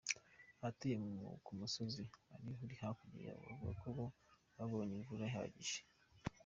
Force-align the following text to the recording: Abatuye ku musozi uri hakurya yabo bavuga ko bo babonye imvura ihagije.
Abatuye 0.59 0.95
ku 1.45 1.51
musozi 1.59 2.03
uri 2.63 2.75
hakurya 2.81 3.19
yabo 3.27 3.41
bavuga 3.49 3.71
ko 3.81 3.87
bo 3.97 4.05
babonye 4.57 4.93
imvura 4.97 5.23
ihagije. 5.31 5.79